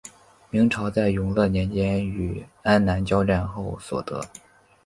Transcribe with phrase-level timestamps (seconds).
[0.49, 4.19] 明朝在永乐年间与安南交战后所得。